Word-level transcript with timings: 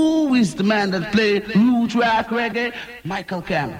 Who 0.00 0.34
is 0.34 0.54
the 0.54 0.64
man 0.64 0.92
that 0.92 1.12
play 1.12 1.40
root 1.40 1.94
rock 1.94 2.28
reggae? 2.28 2.72
Michael 3.04 3.42
Campbell. 3.42 3.76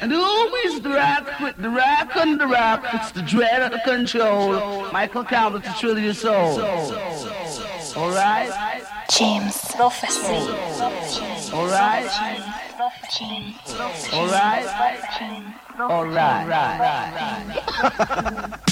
And 0.00 0.10
who 0.10 0.54
is 0.66 0.80
the 0.80 0.90
rock 0.90 1.30
with 1.40 1.56
the 1.56 1.70
rock 1.70 2.16
and 2.16 2.40
the 2.40 2.48
rock? 2.48 2.84
It's 2.94 3.12
the 3.12 3.22
dread 3.22 3.62
of 3.62 3.70
the 3.70 3.78
control. 3.84 4.90
Michael 4.90 5.22
Campbell 5.22 5.60
to 5.60 5.72
thrill 5.74 6.00
your 6.00 6.14
soul. 6.14 6.60
All 7.96 8.10
right? 8.10 8.82
James 9.16 9.56
Prophecy. 9.76 10.34
All 11.54 11.66
right? 11.68 12.10
All 14.12 14.26
right? 14.26 14.66
All 15.78 16.04
right. 16.06 16.46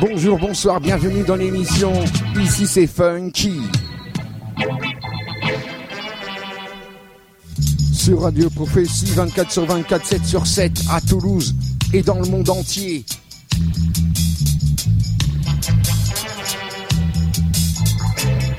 Bonjour, 0.00 0.38
bonsoir, 0.38 0.80
bienvenue 0.80 1.22
dans 1.22 1.36
l'émission. 1.36 1.92
Ici 2.38 2.66
c'est 2.66 2.86
Funky. 2.86 3.62
Sur 7.92 8.22
Radio 8.22 8.50
Prophétie 8.50 9.12
24 9.14 9.50
sur 9.50 9.64
24, 9.64 10.04
7 10.04 10.24
sur 10.24 10.46
7 10.46 10.72
à 10.90 11.00
Toulouse 11.00 11.54
et 11.92 12.02
dans 12.02 12.18
le 12.18 12.28
monde 12.28 12.50
entier. 12.50 13.04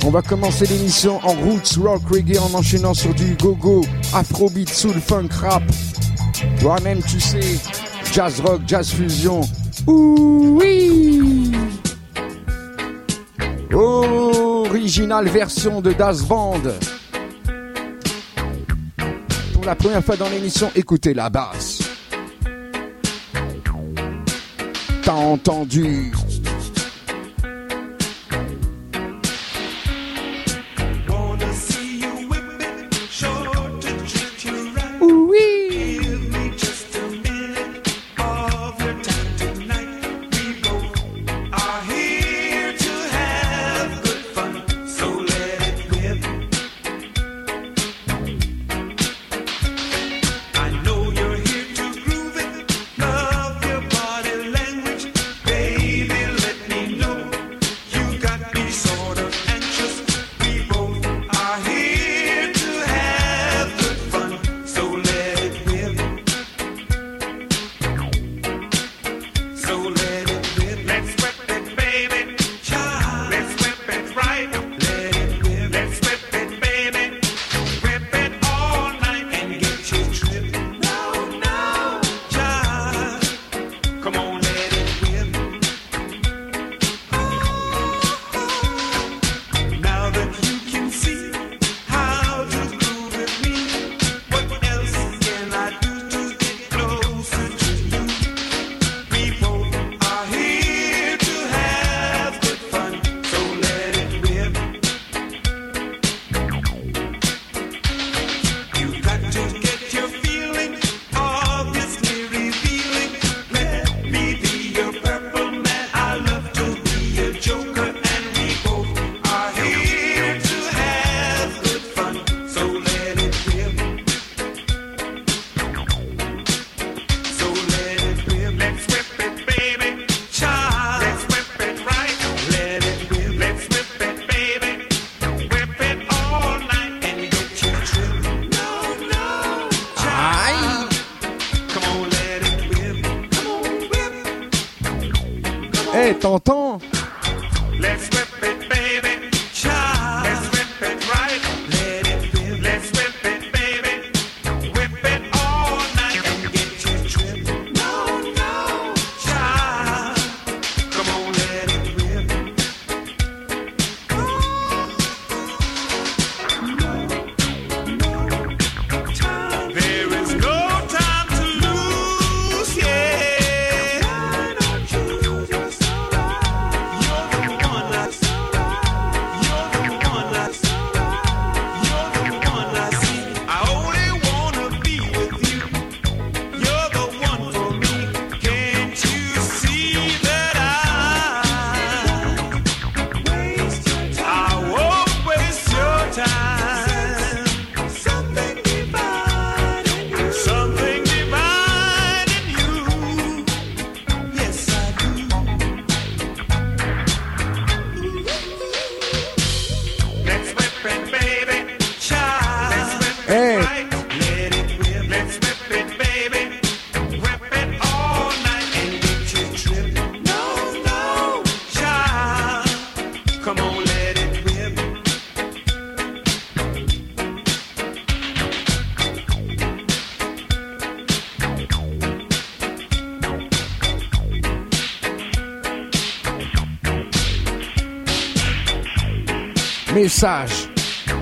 On 0.05 0.09
va 0.11 0.21
commencer 0.21 0.65
l'émission 0.67 1.19
en 1.23 1.33
roots 1.33 1.77
rock 1.81 2.01
reggae 2.09 2.37
en 2.37 2.53
enchaînant 2.53 2.93
sur 2.93 3.13
du 3.13 3.35
go-go, 3.35 3.83
afrobeat, 4.13 4.69
soul, 4.69 4.99
funk, 5.01 5.29
rap. 5.31 5.63
Toi-même 6.65 6.99
tu 7.03 7.19
sais, 7.19 7.59
jazz 8.11 8.39
rock, 8.39 8.61
jazz 8.65 8.91
fusion. 8.91 9.41
oui 9.85 11.51
Original 13.71 15.27
version 15.27 15.79
de 15.79 15.93
Das 15.93 16.23
Band. 16.23 16.63
Pour 19.53 19.63
la 19.63 19.75
première 19.75 20.03
fois 20.03 20.15
dans 20.15 20.27
l'émission, 20.27 20.71
écoutez 20.73 21.13
la 21.13 21.29
basse. 21.29 21.83
T'as 25.03 25.11
entendu 25.11 26.11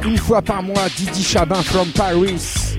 une 0.03 0.17
fois 0.17 0.41
par 0.41 0.61
mois 0.61 0.89
Didi 0.97 1.23
Chabin 1.23 1.63
from 1.63 1.87
Paris. 1.91 2.75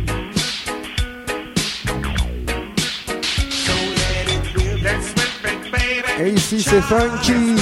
Et 6.21 6.29
ici 6.29 6.63
c'est 6.63 6.83
funky. 6.83 7.57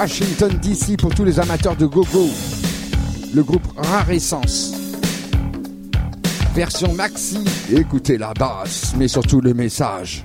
Washington 0.00 0.58
DC 0.62 0.96
pour 0.96 1.14
tous 1.14 1.24
les 1.26 1.38
amateurs 1.38 1.76
de 1.76 1.84
gogo. 1.84 2.30
Le 3.34 3.42
groupe 3.42 3.66
Rare 3.76 4.10
Essence. 4.10 4.72
Version 6.54 6.94
maxi, 6.94 7.44
écoutez 7.70 8.16
la 8.16 8.32
basse, 8.32 8.94
mais 8.96 9.08
surtout 9.08 9.42
le 9.42 9.52
message. 9.52 10.24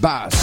La 0.00 0.37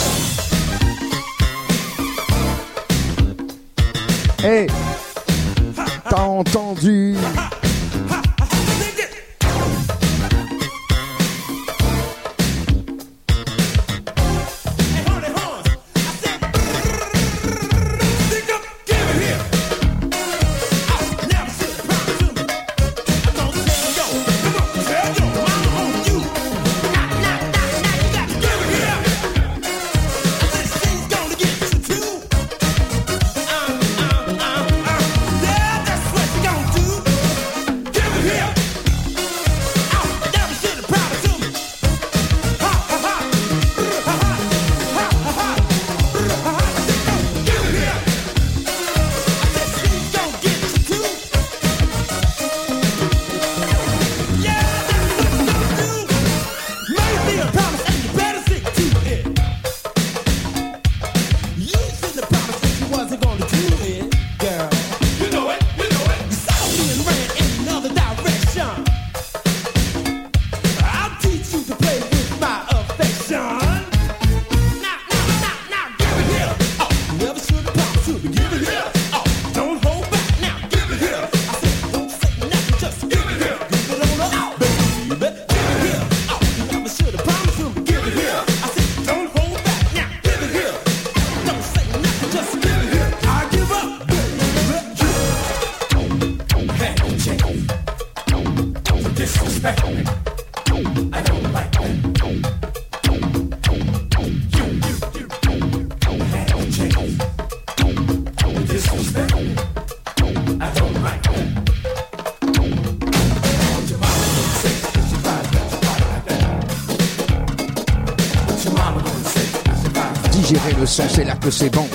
c'est 120.95 121.25
là 121.25 121.35
que 121.35 121.51
c'est 121.51 121.69
bon. 121.69 121.85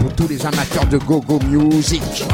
Pour 0.00 0.12
tous 0.14 0.28
les 0.28 0.46
amateurs 0.46 0.86
de 0.86 0.96
go-go 0.96 1.38
music. 1.46 2.24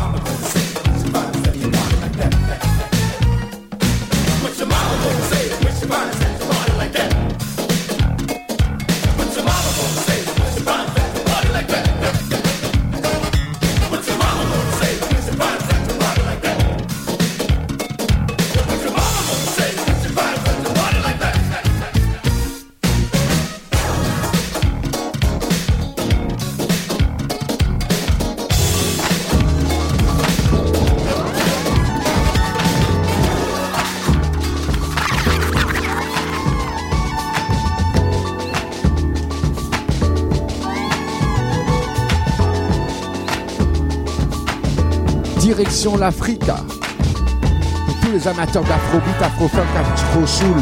direction 45.54 45.98
l'Afrique. 45.98 46.46
Pour 46.46 47.94
tous 48.00 48.12
les 48.12 48.26
amateurs 48.26 48.64
d'afrobeat, 48.64 49.20
afrofunk, 49.20 49.66
afro-soul. 49.76 50.56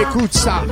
Écoute 0.00 0.32
ça. 0.32 0.62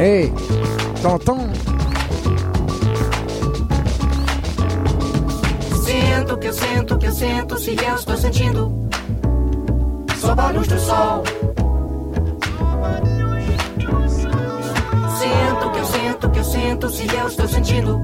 Ei, 0.00 0.32
tonton. 1.02 1.52
Sinto 5.84 6.38
que 6.38 6.46
eu 6.46 6.52
sinto 6.54 6.98
que 6.98 7.06
eu 7.06 7.12
sinto 7.12 7.58
se 7.58 7.76
eu 7.76 7.94
estou 7.94 8.16
sentindo 8.16 8.88
só 10.18 10.34
barulhos 10.34 10.68
do 10.68 10.78
sol. 10.78 11.22
Sinto 15.18 15.70
que 15.70 15.78
eu 15.78 15.84
sinto 15.84 16.30
que 16.30 16.38
eu 16.38 16.44
sinto 16.44 16.88
se 16.88 17.06
eu 17.06 17.26
estou 17.28 17.48
sentindo 17.48 18.00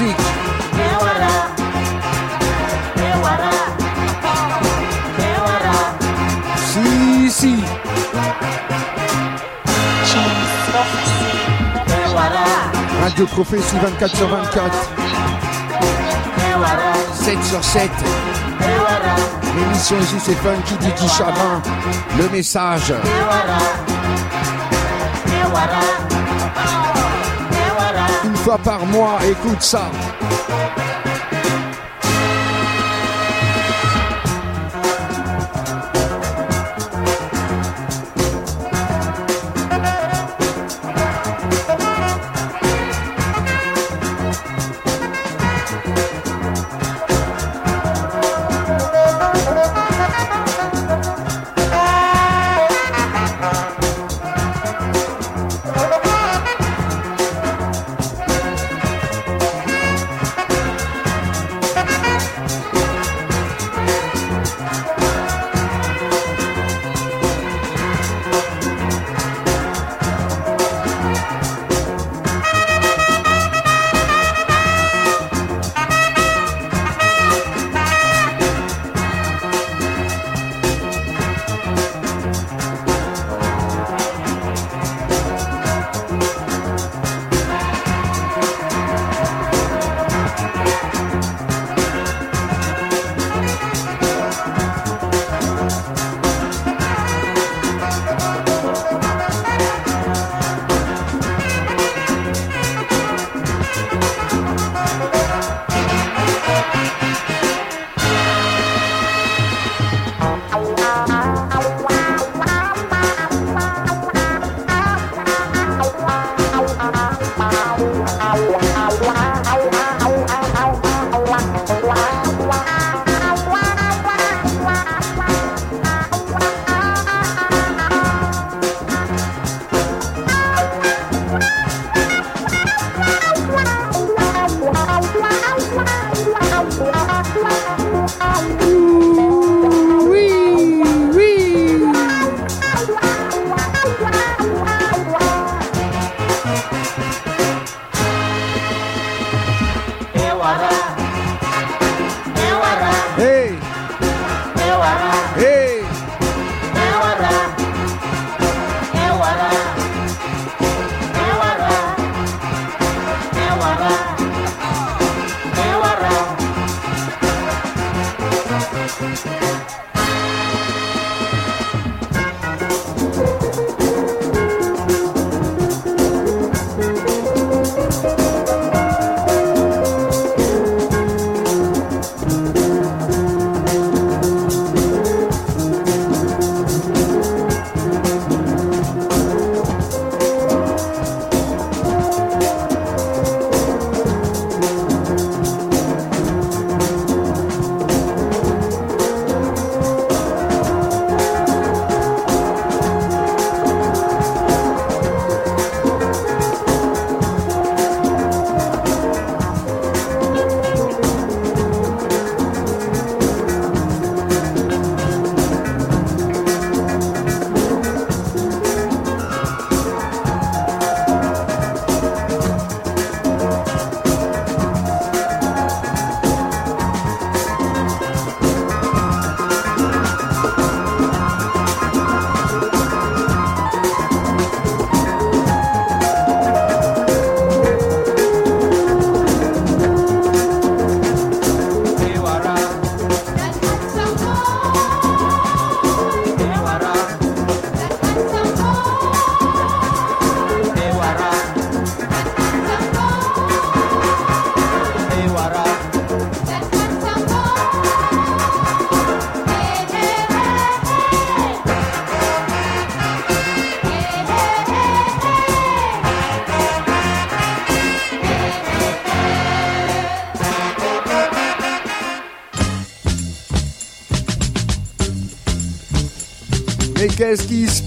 musique. 0.00 0.16
Si, 6.56 7.30
si. 7.30 7.64
Radio 13.02 13.26
Prophétie 13.26 13.76
24 13.82 14.16
sur 14.16 14.28
24. 14.28 14.90
7 17.14 17.44
sur 17.44 17.64
7. 17.64 17.90
L'émission 19.56 19.98
ici 20.00 20.16
c'est 20.18 20.34
Funky 20.34 20.74
Didi 20.76 21.08
Chavin. 21.08 21.62
Le 22.18 22.28
message. 22.30 22.92
Fois 28.44 28.56
par 28.56 28.86
mois, 28.86 29.18
écoute 29.28 29.60
ça. 29.60 29.90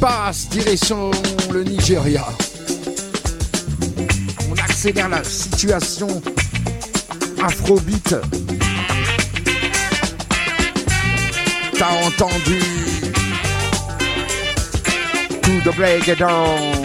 Passe 0.04 0.50
Direction 0.50 1.12
le 1.54 1.64
Nigeria. 1.64 2.26
On 4.52 4.54
accélère 4.62 5.08
la 5.08 5.24
situation 5.24 6.22
afrobeat. 7.42 8.14
T'as 11.80 12.06
entendu? 12.06 12.60
To 15.42 15.72
the 15.72 15.74
break 15.78 16.18
down. 16.18 16.83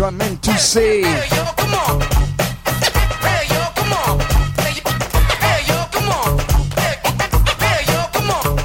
Come 0.00 0.06
on. 0.06 0.12
Toi 0.12 0.12
même. 0.12 0.38
Hey 0.80 1.02
yo, 1.28 1.44
come 1.58 1.74
on. 1.74 2.00
Hey 3.20 3.44
yo, 3.52 3.60
come 3.76 3.92
on. 3.92 4.18
Hey 4.56 5.60
yo, 5.68 5.76
come 5.92 6.08
on. 6.08 6.38
Hey, 6.78 6.96
hey, 7.60 7.84
yo, 7.92 8.00
come 8.10 8.30
on. 8.30 8.58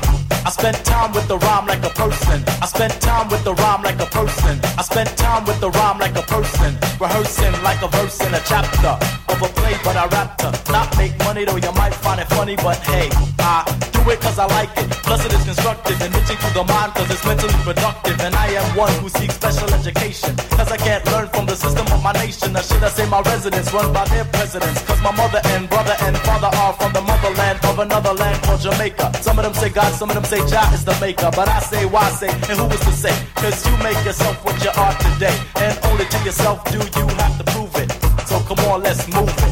I 0.46 0.50
spent 0.50 0.86
time 0.86 1.12
with 1.12 1.28
the 1.28 1.38
rhyme 1.38 1.68
like 1.68 1.84
a 1.84 1.90
person. 1.90 2.42
I 2.62 2.68
spent 2.68 3.02
time 3.02 3.28
with 3.28 3.44
the 3.44 3.54
rhyme 3.54 3.84
like 3.84 4.00
a 4.00 4.06
person. 4.06 4.62
I 4.78 4.84
spent 4.84 5.10
time 5.18 5.44
with 5.44 5.60
the 5.60 5.72
rhyme 5.72 6.00
like 6.00 6.16
a 6.16 6.22
person. 6.22 6.78
Rehearsing 7.02 7.52
like 7.64 7.82
a 7.82 7.90
verse 7.90 8.22
in 8.22 8.34
a 8.34 8.40
chapter 8.46 8.96
of 9.28 9.42
a 9.42 9.48
play, 9.60 9.76
but 9.84 9.98
I 9.98 10.08
rapped 10.08 10.40
to 10.40 10.72
Not 10.72 10.96
make 10.98 11.20
money 11.20 11.44
though, 11.44 11.58
you 11.58 11.74
might 11.74 11.94
find 11.94 12.22
it 12.22 12.30
funny, 12.30 12.56
but 12.56 12.78
hey, 12.78 13.10
I 13.40 13.66
do 13.92 13.95
it 14.10 14.22
cause 14.22 14.40
I 14.40 14.46
like 14.46 14.72
it. 14.78 14.90
Plus 15.06 15.26
it 15.26 15.34
is 15.34 15.44
constructive, 15.44 16.02
enriching 16.02 16.38
to 16.38 16.50
the 16.54 16.64
mind 16.64 16.94
cause 16.94 17.10
it's 17.10 17.26
mentally 17.26 17.54
productive. 17.64 18.20
And 18.22 18.36
I 18.36 18.48
am 18.60 18.76
one 18.76 18.94
who 19.02 19.10
seeks 19.10 19.36
special 19.36 19.70
education. 19.74 20.36
Cause 20.58 20.72
I 20.72 20.78
can't 20.78 21.06
learn 21.12 21.28
from 21.30 21.46
the 21.46 21.56
system 21.56 21.86
of 21.88 22.02
my 22.04 22.14
nation. 22.14 22.56
Or 22.56 22.64
should 22.64 22.84
I 22.84 22.90
say 22.90 23.08
my 23.10 23.22
residents 23.22 23.72
run 23.74 23.94
by 23.94 24.06
their 24.10 24.26
presidents? 24.26 24.82
Cause 24.84 25.02
my 25.02 25.12
mother 25.12 25.42
and 25.54 25.70
brother 25.70 25.96
and 26.02 26.18
father 26.20 26.52
are 26.64 26.74
from 26.74 26.94
the 26.94 27.02
motherland 27.02 27.60
of 27.66 27.80
another 27.80 28.14
land 28.14 28.42
called 28.44 28.62
Jamaica. 28.62 29.14
Some 29.22 29.40
of 29.40 29.46
them 29.46 29.54
say 29.54 29.70
God, 29.70 29.92
some 29.94 30.10
of 30.10 30.16
them 30.16 30.26
say 30.26 30.40
Jah 30.48 30.70
is 30.74 30.86
the 30.86 30.96
maker. 31.00 31.30
But 31.36 31.50
I 31.50 31.60
say, 31.60 31.86
why 31.86 32.10
say, 32.12 32.30
and 32.30 32.58
who 32.60 32.68
is 32.68 32.80
to 32.82 32.92
say? 32.92 33.16
Cause 33.36 33.66
you 33.66 33.76
make 33.84 34.00
yourself 34.06 34.44
what 34.46 34.56
you 34.64 34.72
are 34.76 34.94
today. 35.06 35.36
And 35.58 35.74
only 35.86 36.06
to 36.06 36.18
yourself 36.24 36.64
do 36.72 36.78
you 36.78 37.08
have 37.22 37.38
to 37.40 37.46
prove 37.52 37.74
it. 37.78 37.92
So 38.28 38.40
come 38.50 38.60
on, 38.70 38.84
let's 38.84 39.08
move 39.14 39.30
it. 39.30 39.45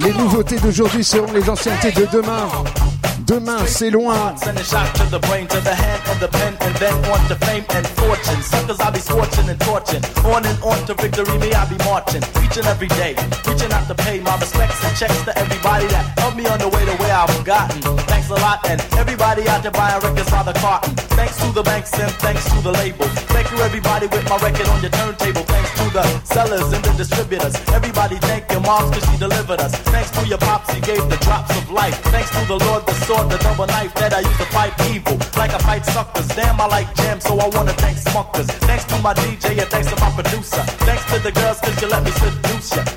Les 0.00 0.12
nouveautés 0.12 0.56
d'aujourd'hui 0.58 1.02
seront 1.02 1.32
les 1.32 1.48
anciennetés 1.48 1.92
de 1.92 2.06
demain. 2.12 2.46
Demain, 3.26 3.66
c'est 3.66 3.90
loin. 3.90 4.36
Send 4.36 4.56
a 4.56 4.62
shot 4.62 4.86
to 4.94 5.04
the 5.10 5.18
brain, 5.26 5.48
to 5.48 5.58
the 5.60 5.74
hand 5.74 6.00
and 6.06 6.20
the 6.20 6.28
pen, 6.28 6.54
and 6.60 6.74
then 6.76 6.94
on 7.10 7.18
to 7.26 7.34
fame 7.46 7.64
and 7.74 7.84
fortune. 7.98 8.40
Suckers, 8.40 8.78
I 8.78 8.90
be 8.90 9.00
scorching 9.00 9.48
and 9.48 9.58
torching. 9.66 9.98
On 10.30 10.46
and 10.46 10.58
on 10.62 10.78
to 10.86 10.94
victory, 10.94 11.36
me, 11.38 11.50
I 11.52 11.66
be 11.66 11.76
marching. 11.82 12.22
Each 12.38 12.56
and 12.56 12.66
every 12.70 12.86
day, 12.94 13.18
reaching 13.42 13.72
out 13.72 13.88
to 13.88 13.96
pay 13.96 14.20
my 14.20 14.38
respects 14.38 14.78
and 14.84 14.96
checks 14.96 15.24
to 15.24 15.36
everybody 15.36 15.86
that 15.90 16.16
helped 16.20 16.36
me 16.36 16.46
on 16.46 16.58
the 16.60 16.68
way 16.68 16.84
to 16.86 16.94
where 17.02 17.16
I've 17.18 17.44
gotten. 17.44 17.82
Thanks 18.06 18.30
a 18.30 18.38
lot, 18.38 18.62
and 18.70 18.78
everybody 18.94 19.42
out 19.48 19.62
there 19.62 19.74
buying 19.74 19.98
records 20.06 20.30
by 20.30 20.44
the 20.44 20.54
carton. 20.62 20.94
Thanks 21.18 21.36
to 21.42 21.50
the 21.50 21.64
banks 21.64 21.98
and 21.98 22.12
thanks 22.22 22.44
to 22.54 22.62
the 22.62 22.70
label. 22.78 23.06
Thank 23.34 23.50
you, 23.50 23.58
everybody, 23.58 24.06
with 24.06 24.22
my 24.30 24.38
record 24.38 24.68
on 24.68 24.80
your 24.82 24.94
turntable. 24.94 25.42
Thanks 25.42 25.70
to 25.82 25.84
the 25.90 26.04
sellers 26.22 26.70
and 26.72 26.84
the 26.84 26.94
distributors. 26.94 27.56
Everybody, 27.74 28.22
thank 28.22 28.46
your 28.52 28.60
moms, 28.60 28.94
cause 28.94 29.02
she 29.10 29.18
delivered 29.18 29.58
us. 29.58 29.74
Thanks 29.90 30.10
to 30.14 30.22
your 30.30 30.38
pops, 30.38 30.72
he 30.72 30.80
gave 30.80 31.02
the 31.10 31.18
drops 31.26 31.50
of 31.58 31.70
life. 31.72 31.98
Thanks 32.14 32.30
to 32.30 32.46
the 32.46 32.58
Lord, 32.62 32.86
the 32.86 32.94
sword, 33.16 33.30
the 33.30 33.38
double 33.38 33.66
knife 33.66 33.94
that 33.94 34.12
I 34.12 34.20
use 34.20 34.38
to 34.38 34.46
fight 34.46 34.74
evil. 34.90 35.16
Like 35.36 35.52
I 35.52 35.58
fight 35.58 35.84
suckers. 35.86 36.28
Damn, 36.28 36.60
I 36.60 36.66
like 36.66 36.94
jam, 36.94 37.20
so 37.20 37.38
I 37.38 37.48
wanna 37.48 37.72
thank 37.72 37.98
Smuckers. 37.98 38.46
Thanks 38.68 38.84
to 38.86 38.98
my 38.98 39.14
DJ 39.14 39.58
and 39.58 39.70
thanks 39.70 39.88
to 39.90 39.96
my 40.00 40.10
producer. 40.10 40.62
Thanks 40.86 41.04
to 41.12 41.18
the 41.18 41.32
girls, 41.32 41.60
cause 41.60 41.80
you 41.80 41.88
let 41.88 42.02
me 42.04 42.10
seduce 42.10 42.76
ya. 42.76 42.95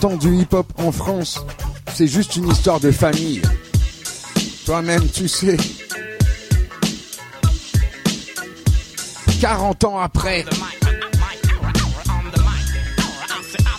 20 0.00 0.04
ans 0.04 0.16
du 0.16 0.36
hip-hop 0.36 0.66
en 0.76 0.92
France, 0.92 1.44
c'est 1.92 2.06
juste 2.06 2.36
une 2.36 2.48
histoire 2.48 2.78
de 2.78 2.90
famille. 2.92 3.42
Toi-même, 4.64 5.08
tu 5.08 5.26
sais. 5.26 5.56
40 9.40 9.84
ans 9.84 9.98
après. 9.98 10.44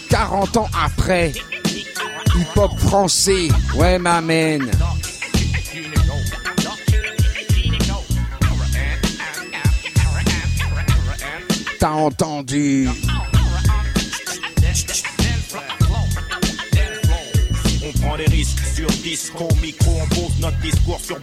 40 0.10 0.58
ans 0.58 0.68
après. 0.84 1.32
Hip-hop 2.36 2.72
français. 2.80 3.48
Ouais, 3.76 3.98
m'amène. 3.98 4.70
T'as 11.80 11.92
entendu. 11.92 12.90
Discours 20.62 21.00
sur 21.00 21.20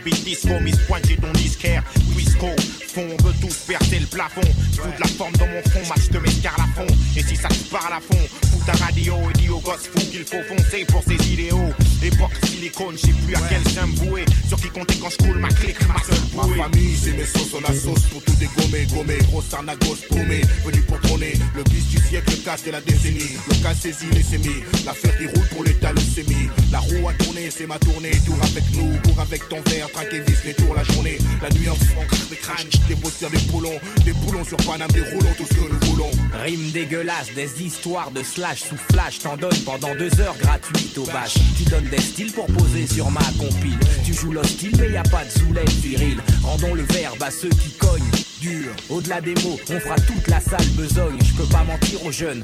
mise 0.60 0.78
pointe, 0.86 1.04
j'ai 1.08 1.16
ton 1.16 1.32
disquaire, 1.32 1.82
Quisco, 2.14 2.48
fond, 2.88 3.06
on 3.18 3.24
veut 3.24 3.34
tous 3.40 3.54
percer 3.66 3.98
le 3.98 4.06
plafond, 4.06 4.40
fous 4.72 4.88
de 4.96 5.00
la 5.00 5.08
forme 5.08 5.32
dans 5.36 5.46
mon 5.46 5.62
front, 5.62 5.86
match 5.88 6.08
de 6.10 6.18
mes 6.18 6.30
fond, 6.30 6.86
et 7.16 7.22
si 7.22 7.36
ça 7.36 7.48
te 7.48 7.70
parle 7.70 7.92
à 7.92 8.00
fond, 8.00 8.20
fous 8.50 8.62
ta 8.66 8.72
radio 8.84 9.16
et 9.30 9.38
dis 9.38 9.48
aux 9.48 9.60
gosses 9.60 9.88
fous 9.88 10.10
qu'il 10.10 10.24
faut 10.24 10.42
foncer 10.42 10.84
pour 10.86 11.02
ses 11.02 11.32
idéaux, 11.32 11.72
époque 12.06 12.32
silicone, 12.46 12.96
je 12.96 13.06
sais 13.06 13.14
plus 13.24 13.34
à 13.34 13.40
quel 13.48 13.62
sein 13.72 13.86
me 13.86 13.96
vouer, 13.96 14.24
sur 14.48 14.58
qui 14.60 14.68
compter 14.68 14.96
quand 14.96 15.10
je 15.10 15.16
coule 15.18 15.38
ma 15.38 15.48
clique, 15.48 15.80
ma 15.88 16.02
seule 16.02 16.16
Ma 16.34 16.42
bouée. 16.42 16.58
famille, 16.58 16.96
c'est 16.96 17.12
mes 17.12 17.24
sauces, 17.24 17.54
on 17.54 17.60
la 17.60 17.74
sauce 17.78 18.02
pour 18.10 18.22
tout 18.22 18.34
dégommer, 18.34 18.86
gommer, 18.86 19.18
grosse 19.30 19.52
arnagos 19.52 19.96
paumé, 20.08 20.40
venu 20.64 20.80
pour 20.82 21.00
trôner, 21.00 21.32
le 21.54 21.62
bis 21.64 21.86
du 21.88 21.98
siècle, 21.98 22.30
le 22.30 22.36
casse 22.44 22.64
de 22.64 22.70
la 22.70 22.80
décennie, 22.80 23.36
le 23.48 23.54
cas 23.62 23.74
saisi, 23.74 24.06
les 24.12 24.22
sémis, 24.22 24.62
l'affaire 24.84 25.16
qui 25.18 25.26
roule 25.26 25.48
pour 25.48 25.64
l'état, 25.64 25.92
le 25.92 26.00
sémi, 26.00 26.48
la 26.70 26.78
roue 26.78 27.08
a 27.08 27.12
tourné, 27.14 27.50
c'est 27.50 27.66
ma 27.66 27.78
tournée, 27.78 28.12
tour 28.24 28.36
avec 28.42 28.64
nous, 28.74 28.96
cours 29.04 29.20
avec 29.20 29.48
ton 29.48 29.60
verre, 29.70 29.90
traque 29.92 30.12
et 30.12 30.20
vis 30.20 30.44
les 30.44 30.54
tours 30.54 30.74
la 30.74 30.84
journée, 30.84 31.18
la 31.42 31.50
nuit 31.50 31.68
en 31.68 31.74
fond, 31.74 32.04
des 32.30 32.36
crânes, 32.36 32.66
des 32.88 32.94
botteurs, 32.94 33.30
des 33.30 33.38
boulons, 33.50 33.78
des 34.04 34.12
boulons 34.12 34.44
sur 34.44 34.56
Paname, 34.58 34.90
des 34.92 35.00
roulons, 35.00 35.34
tout 35.36 35.46
ce 35.48 35.54
que 35.54 35.72
nous 35.72 35.90
voulons. 35.90 36.10
Rime 36.42 36.70
dégueulasse, 36.70 37.32
des 37.34 37.62
histoires 37.62 38.10
de 38.10 38.22
slash 38.22 38.62
sous 38.62 38.76
flash, 38.92 39.18
t'en 39.20 39.36
donnes 39.36 39.58
pendant 39.64 39.94
deux 39.96 40.20
heures 40.20 40.36
gratuites 40.38 40.96
au 40.98 41.04
bâche. 41.06 41.34
Tu 41.56 41.64
donnes 41.64 41.88
des 41.88 41.95
styles 42.00 42.32
pour 42.32 42.46
poser 42.46 42.86
sur 42.86 43.10
ma 43.10 43.20
compile. 43.38 43.78
Tu 44.04 44.14
joues 44.14 44.32
l'hostile, 44.32 44.76
mais 44.78 44.90
y 44.90 44.96
a 44.96 45.02
pas 45.02 45.24
de 45.24 45.30
zoulette 45.30 45.70
viril. 45.70 46.18
Rendons 46.42 46.74
le 46.74 46.82
verbe 46.82 47.22
à 47.22 47.30
ceux 47.30 47.48
qui 47.48 47.70
cognent 47.72 48.10
dur. 48.40 48.68
Au-delà 48.88 49.20
des 49.20 49.34
mots, 49.42 49.58
on 49.70 49.80
fera 49.80 49.96
toute 49.96 50.28
la 50.28 50.40
salle 50.40 50.66
besogne. 50.76 51.18
Je 51.24 51.32
peux 51.34 51.48
pas 51.48 51.64
mentir 51.64 52.04
aux 52.04 52.12
jeunes. 52.12 52.42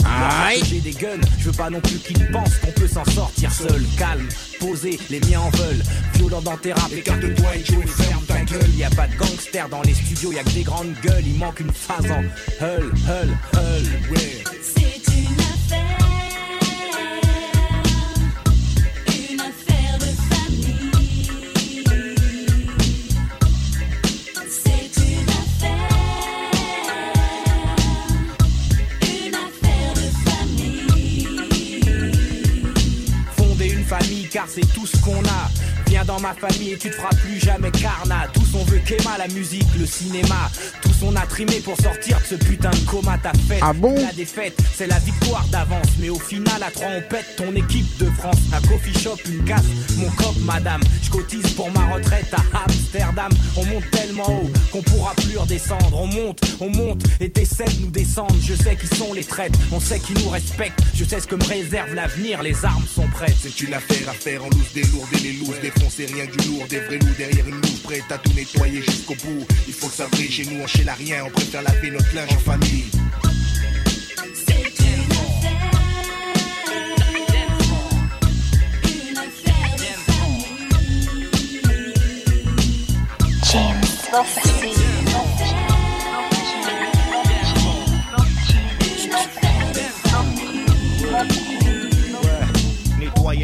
J'ai 0.65 0.81
des 0.81 0.93
guns, 0.93 1.21
je 1.38 1.45
veux 1.45 1.57
pas 1.57 1.71
non 1.71 1.81
plus 1.81 1.99
qu'ils 1.99 2.27
pensent 2.31 2.57
qu'on 2.59 2.73
peut 2.73 2.88
s'en 2.88 3.05
sortir 3.05 3.53
seul. 3.53 3.83
Calme, 3.99 4.29
posé, 4.61 4.99
les 5.11 5.21
miens 5.21 5.41
en 5.41 5.51
veulent. 5.51 5.83
Violent 6.15 6.43
dans 6.43 6.57
tes 6.57 6.73
rap, 6.73 6.93
écarte-toi 6.93 7.57
et 7.57 7.65
joue, 7.65 7.83
ferme 7.83 8.25
ta 8.25 8.41
gueule. 8.41 8.71
Y 8.77 8.85
a 8.85 8.91
pas 8.91 9.07
de 9.07 9.17
gangsters 9.17 9.69
dans 9.69 9.83
les 9.83 9.95
studios, 9.95 10.33
y 10.33 10.38
a 10.38 10.45
que 10.45 10.51
des 10.51 10.62
grandes 10.62 10.95
gueules. 11.03 11.25
Il 11.27 11.38
manque 11.38 11.61
une 11.61 11.73
phase 11.73 12.11
en 12.11 12.23
hull, 12.65 12.93
hull, 13.07 13.37
hull. 13.55 14.12
Ouais. 14.12 14.82
C'est 34.46 34.72
tout 34.72 34.87
ce 34.87 34.96
qu'on 34.98 35.22
a. 35.24 35.50
Viens 35.87 36.05
dans 36.05 36.20
ma 36.20 36.35
famille 36.35 36.72
et 36.72 36.78
tu 36.78 36.90
te 36.90 36.94
feras 36.94 37.14
plus 37.16 37.38
jamais 37.38 37.70
carnat. 37.70 38.28
Tous 38.33 38.55
on 38.55 38.64
veut 38.64 38.78
qu'Emma, 38.78 39.18
la 39.18 39.28
musique, 39.28 39.68
le 39.78 39.87
cinéma. 39.87 40.50
On 41.05 41.17
a 41.17 41.27
trimé 41.27 41.61
pour 41.61 41.77
sortir 41.77 42.19
de 42.21 42.25
ce 42.25 42.35
putain 42.37 42.71
de 42.71 42.77
coma. 42.88 43.19
Ta 43.19 43.33
fête, 43.49 43.59
Ah 43.61 43.73
bon 43.73 43.95
la 43.95 44.12
défaite, 44.12 44.57
c'est 44.75 44.87
la 44.87 44.99
victoire 44.99 45.45
d'avance. 45.49 45.87
Mais 45.99 46.09
au 46.09 46.19
final, 46.19 46.62
à 46.62 46.71
trois, 46.71 46.88
on 46.97 47.03
pète 47.09 47.37
ton 47.37 47.55
équipe 47.55 47.97
de 47.99 48.07
France. 48.11 48.38
Un 48.53 48.61
coffee 48.69 48.99
shop, 48.99 49.17
une 49.29 49.45
casse, 49.45 49.65
mon 49.97 50.09
cop, 50.11 50.35
madame. 50.45 50.81
Je 51.03 51.11
cotise 51.11 51.47
pour 51.55 51.71
ma 51.73 51.93
retraite 51.93 52.33
à 52.33 52.65
Amsterdam. 52.65 53.31
On 53.57 53.65
monte 53.67 53.91
tellement 53.91 54.29
haut 54.29 54.51
qu'on 54.71 54.83
pourra 54.83 55.12
plus 55.15 55.37
redescendre. 55.37 56.01
On 56.01 56.07
monte, 56.07 56.41
on 56.61 56.69
monte 56.71 57.03
et 57.21 57.31
t'essaies 57.31 57.65
de 57.65 57.83
nous 57.83 57.91
descendre. 57.91 58.35
Je 58.41 58.55
sais 58.55 58.77
qui 58.77 58.87
sont 58.97 59.12
les 59.12 59.25
traites, 59.25 59.55
on 59.73 59.81
sait 59.81 59.99
qui 59.99 60.15
nous 60.15 60.31
respectent. 60.31 60.81
Je 60.95 61.05
sais 61.05 61.21
ce 61.21 61.27
que 61.27 61.35
me 61.35 61.45
réserve 61.45 61.95
l'avenir, 61.95 62.43
les 62.43 62.65
armes 62.65 62.87
sont 62.87 63.09
prêtes. 63.09 63.37
C'est 63.43 63.61
une 63.61 63.75
affaire 63.75 64.09
à 64.09 64.12
faire 64.12 64.45
en 64.45 64.49
loose 64.51 64.73
des 64.75 64.83
lourds 64.85 65.09
et 65.15 65.19
les 65.21 65.33
looses 65.33 65.61
défoncer 65.61 66.07
rien 66.07 66.27
que 66.27 66.37
du 66.37 66.49
lourd, 66.49 66.67
des 66.69 66.81
vrais 66.81 66.99
loups 66.99 67.15
derrière 67.19 67.47
une 67.47 67.57
louche 67.57 67.83
prête 67.83 68.05
à 68.11 68.19
tout 68.19 68.33
nettoyer 68.35 68.83
jusqu'au 68.83 69.15
bout. 69.15 69.47
Il 69.67 69.75
faut 69.75 69.88
que 69.88 69.95
ça 69.95 70.07
brille 70.07 70.31
chez 70.31 70.45
nous, 70.45 70.62
on 70.62 70.67
chez 70.67 70.85
la 70.85 70.91
rien, 70.94 71.24
on 71.24 71.31
préfère 71.31 71.62
laver 71.62 71.90
notre 71.90 72.14
linge 72.14 72.33
en 72.33 72.38
famille. 72.38 72.90
James 83.52 83.81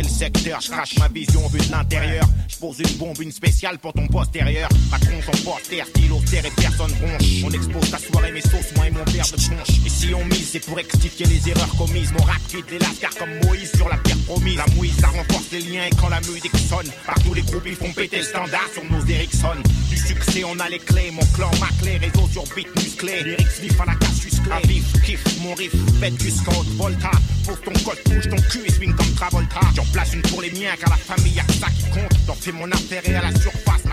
le 0.02 0.08
secteur, 0.08 0.60
je 0.60 0.70
crache 0.70 0.98
ma 0.98 1.08
vision 1.08 1.46
vue 1.48 1.58
de 1.58 1.70
l'intérieur. 1.70 2.24
Je 2.58 2.66
pose 2.66 2.80
une 2.80 2.96
bombe, 2.96 3.20
une 3.20 3.30
spéciale 3.30 3.78
pour 3.78 3.92
ton 3.92 4.08
postérieur. 4.08 4.68
Patron 4.90 5.20
son 5.22 5.44
poster, 5.44 5.84
stylo, 5.86 6.18
terre 6.28 6.44
et 6.44 6.50
personne 6.60 6.90
bronche. 6.94 7.44
On 7.44 7.50
expose 7.50 7.88
ta 7.88 7.98
soirée, 7.98 8.32
mes 8.32 8.40
sauces, 8.40 8.74
moi 8.74 8.88
et 8.88 8.90
mon 8.90 9.04
verre 9.04 9.26
de 9.26 9.36
punch. 9.36 9.86
Et 9.86 9.88
si 9.88 10.12
on 10.12 10.24
mise, 10.24 10.48
c'est 10.50 10.66
pour 10.66 10.76
rectifier 10.76 11.26
les 11.26 11.50
erreurs 11.50 11.72
commises. 11.76 12.10
Mon 12.10 12.24
rap 12.24 12.40
quitte 12.48 12.68
les 12.72 12.80
lascars 12.80 13.14
comme 13.14 13.30
Moïse 13.44 13.70
sur 13.76 13.88
la 13.88 13.96
terre 13.98 14.16
promise. 14.26 14.56
La 14.56 14.66
mouise, 14.74 14.96
ça 14.98 15.06
renforce 15.06 15.52
les 15.52 15.60
liens 15.60 15.84
et 15.86 15.94
quand 16.00 16.08
la 16.08 16.20
musique 16.22 16.56
sonne. 16.68 16.90
Partout 17.06 17.32
les 17.32 17.42
groupes, 17.42 17.66
ils 17.66 17.76
font 17.76 17.92
péter 17.92 18.16
le 18.16 18.24
standard 18.24 18.68
sur 18.72 18.82
nos 18.90 19.06
Ericsson. 19.06 19.62
Du 19.88 19.96
succès, 19.96 20.44
on 20.44 20.58
a 20.58 20.68
les 20.68 20.78
clés. 20.78 21.10
Mon 21.10 21.24
clan, 21.34 21.50
ma 21.60 21.68
clé, 21.80 21.98
réseau 21.98 22.28
sur 22.30 22.44
beat 22.54 22.68
musclé. 22.76 23.22
Lyrics 23.22 23.60
vif 23.60 23.80
à 23.80 23.86
la 23.86 23.94
casse 23.94 24.24
musclée. 24.24 24.52
À 24.52 24.60
vif, 24.66 24.84
kiff, 25.04 25.22
mon 25.40 25.54
riff, 25.54 25.74
bête 26.00 26.20
jusqu'en 26.22 26.60
haute 26.60 26.68
volta. 26.76 27.10
Pose 27.46 27.60
ton 27.64 27.72
col, 27.84 27.96
touche 28.04 28.28
ton 28.28 28.36
cul 28.50 28.66
et 28.66 28.72
swing 28.72 28.94
comme 28.94 29.14
Travolta. 29.14 29.60
J'en 29.74 29.84
place 29.86 30.14
une 30.14 30.22
pour 30.22 30.42
les 30.42 30.50
miens, 30.50 30.74
car 30.78 30.90
la 30.90 30.96
famille, 30.96 31.34
y'a 31.34 31.44
ça 31.60 31.68
qui 31.70 31.84
compte. 31.90 32.26
T'en 32.26 32.34
fais 32.34 32.52
mon 32.52 32.66
et 32.66 33.14
à 33.14 33.22
la 33.22 33.40
surface, 33.40 33.87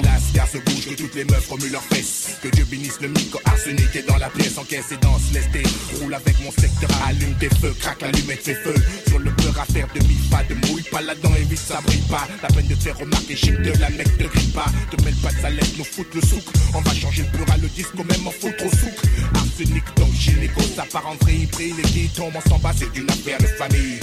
lascars 0.00 0.48
se 0.48 0.58
bougent, 0.58 0.88
que 0.88 0.94
toutes 0.94 1.14
les 1.14 1.24
meufs 1.24 1.48
remuent 1.48 1.72
leurs 1.72 1.84
fesses. 1.84 2.38
Que 2.42 2.48
Dieu 2.48 2.64
bénisse 2.64 3.00
le 3.00 3.08
micro 3.08 3.40
arsenic 3.44 3.94
est 3.94 4.08
dans 4.08 4.16
la 4.16 4.28
pièce, 4.30 4.56
encaisse 4.58 4.92
et 4.92 4.96
danse, 4.96 5.22
tes 5.52 5.62
roule 6.00 6.14
avec 6.14 6.40
mon 6.42 6.50
secteur, 6.50 6.90
allume 7.06 7.34
tes 7.38 7.48
feux, 7.48 7.74
craque 7.78 8.00
l'allumette, 8.02 8.42
fait 8.42 8.54
feu. 8.54 8.74
Sur 9.08 9.18
le 9.18 9.30
beurre 9.30 9.60
à 9.60 9.64
faire 9.64 9.88
de 9.94 10.00
mi 10.00 10.14
pas, 10.30 10.42
de 10.48 10.54
mouille 10.66 10.82
pas 10.90 11.00
là-dedans, 11.00 11.34
évite 11.36 11.58
ça 11.58 11.80
brille 11.86 12.02
pas. 12.08 12.26
La 12.42 12.48
peine 12.48 12.66
de 12.66 12.74
faire 12.74 12.96
remarquer, 12.98 13.36
chic 13.36 13.56
de 13.60 13.72
la 13.78 13.90
mec 13.90 14.16
te 14.16 14.24
grille 14.24 14.52
pas. 14.52 14.66
Te 14.90 15.02
mêle 15.04 15.14
pas 15.16 15.32
de 15.32 15.40
sa 15.40 15.50
lettre, 15.50 15.74
nous 15.78 15.84
foutre 15.84 16.14
le 16.14 16.20
souk. 16.22 16.44
On 16.74 16.80
va 16.80 16.94
changer 16.94 17.22
le 17.22 17.38
beurre 17.38 17.54
à 17.54 17.58
le 17.58 17.68
disque, 17.68 17.94
même 17.94 18.26
en 18.26 18.30
foutre 18.30 18.64
au 18.64 18.70
souk. 18.70 18.96
Arsenic, 19.34 19.84
donc 19.96 20.12
gynéco, 20.12 20.62
ça 20.74 20.84
part 20.90 21.06
en 21.06 21.14
vrille, 21.24 21.46
brille, 21.46 21.74
les 21.76 21.82
qui 21.82 22.08
tombent 22.08 22.36
en 22.36 22.48
s'en 22.48 22.58
bas, 22.58 22.72
c'est 22.76 22.96
une 22.98 23.10
affaire 23.10 23.38
de 23.38 23.46
famille. 23.46 23.98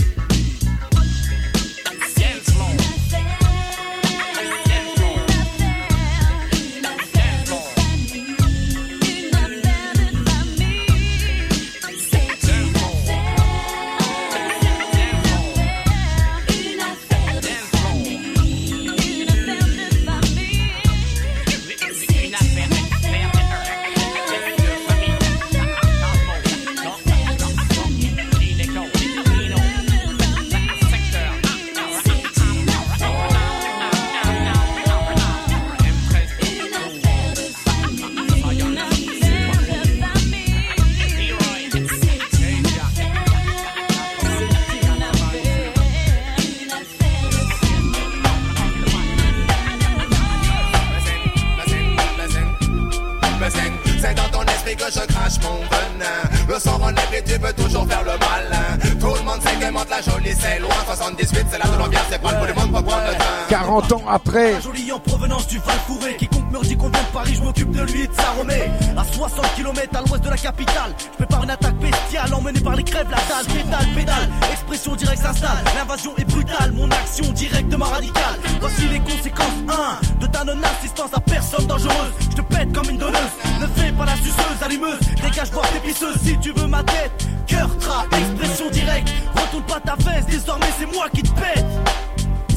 L'ambiance, 61.80 62.04
c'est 62.10 62.22
pas 62.22 62.32
le 62.34 62.39
bout 62.39 62.46
du 62.46 62.54
monde 62.60 62.72
pour 62.72 62.84
prendre 62.84 63.08
le 63.08 63.18
train. 63.18 63.26
40 63.50 63.92
ans 63.94 64.04
après, 64.08 64.54
Un 64.56 64.60
joli 64.62 64.92
en 64.92 65.00
provenance 65.00 65.48
du 65.48 65.58
Val 65.60 65.78
Fourré 65.88 66.15
Quiconque 66.18 66.52
me 66.52 66.62
dit 66.63 66.78
qu'on 66.78 66.89
vient 66.89 67.02
de 67.02 67.13
Paris, 67.13 67.34
je 67.36 67.42
m'occupe 67.42 67.72
de 67.72 67.82
lui 67.84 68.02
et 68.02 68.08
de 68.08 68.13
sa 68.13 68.30
remée 68.39 68.70
À 68.96 69.04
60 69.04 69.56
km 69.56 69.98
à 69.98 70.02
l'ouest 70.02 70.24
de 70.24 70.30
la 70.30 70.38
capitale 70.38 70.94
Je 71.00 71.18
prépare 71.18 71.44
une 71.44 71.50
attaque 71.50 71.76
bestiale 71.78 72.34
emmenée 72.34 72.60
par 72.60 72.76
les 72.76 72.84
crèves 72.84 73.08
La 73.10 73.18
dalle, 73.18 73.46
pédale, 73.48 73.96
pédale. 73.96 74.30
Expression 74.52 74.96
directe 74.96 75.22
s'installe 75.24 75.63
L'invasion 75.76 76.13
est 76.18 76.26
brutale, 76.26 76.72
mon 76.74 76.89
action 76.92 77.32
directement 77.32 77.86
radicale. 77.86 78.36
Voici 78.60 78.88
les 78.88 79.00
conséquences 79.00 79.48
1 79.68 80.20
De 80.20 80.28
ta 80.28 80.44
non-assistance 80.44 81.12
à 81.13 81.20
personne 81.20 81.65
dangereuse. 81.65 82.13
Je 82.30 82.36
te 82.36 82.42
pète 82.42 82.72
comme 82.74 82.89
une 82.89 82.98
donneuse 82.98 83.34
Ne 83.62 83.68
fais 83.82 83.92
pas 83.92 84.06
la 84.06 84.15
suceuse, 84.18 84.62
allumeuse. 84.63 85.00
Dégage 85.24 85.50
voir 85.52 85.65
tes 85.72 85.80
pisseuses 85.80 86.18
si 86.24 86.38
tu 86.39 86.52
veux 86.52 86.68
ma 86.68 86.84
tête 86.84 87.28
Cœur, 87.50 87.78
tra, 87.80 88.06
expression 88.18 88.70
directe 88.70 89.10
Retourne 89.36 89.64
pas 89.64 89.80
ta 89.80 89.96
veste, 89.96 90.30
désormais 90.30 90.72
c'est 90.80 90.86
moi 90.86 91.10
qui 91.14 91.24
te 91.24 91.32
pète 91.32 91.66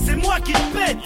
c'est 0.05 0.17
moi 0.17 0.35
qui 0.41 0.53
te 0.53 0.59
pète 0.59 0.99